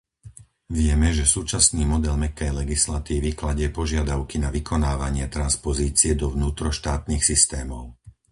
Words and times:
Vieme, 0.79 1.09
že 1.17 1.29
súčasný 1.35 1.83
model 1.93 2.15
mäkkej 2.23 2.51
legislatívy 2.65 3.29
kladie 3.41 3.67
požiadavky 3.79 4.35
na 4.43 4.49
vykonávanie 4.57 5.25
transpozície 5.35 6.11
do 6.21 6.27
vnútroštátnych 6.35 7.21
systémov. 7.31 7.83